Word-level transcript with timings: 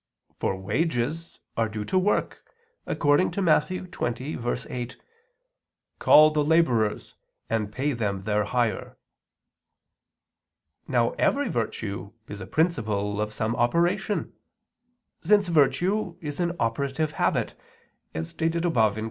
For 0.33 0.55
wages 0.55 1.39
are 1.55 1.69
due 1.69 1.85
to 1.85 1.99
work, 1.99 2.43
according 2.87 3.29
to 3.37 3.39
Matt. 3.43 3.67
20:8: 3.67 4.95
"Call 5.99 6.31
the 6.31 6.43
laborers 6.43 7.17
and 7.51 7.71
pay 7.71 7.93
them 7.93 8.21
their 8.21 8.45
hire." 8.45 8.97
Now 10.87 11.11
every 11.19 11.49
virtue 11.49 12.13
is 12.27 12.41
a 12.41 12.47
principle 12.47 13.21
of 13.21 13.31
some 13.31 13.55
operation, 13.55 14.33
since 15.23 15.47
virtue 15.49 16.17
is 16.19 16.39
an 16.39 16.55
operative 16.59 17.11
habit, 17.21 17.53
as 18.15 18.29
stated 18.29 18.65
above 18.65 18.95
(Q. 18.95 18.99